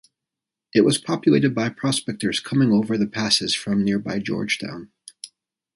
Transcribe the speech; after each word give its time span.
It 0.73 0.81
was 0.81 0.97
populated 0.97 1.53
by 1.53 1.69
prospectors 1.69 2.39
coming 2.39 2.71
over 2.71 2.97
the 2.97 3.05
passes 3.05 3.53
from 3.53 3.83
nearby 3.83 4.17
Georgetown. 4.17 4.91